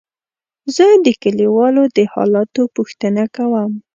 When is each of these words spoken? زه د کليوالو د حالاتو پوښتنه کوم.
زه 0.75 0.85
د 1.05 1.07
کليوالو 1.21 1.83
د 1.97 1.99
حالاتو 2.13 2.63
پوښتنه 2.75 3.23
کوم. 3.35 3.71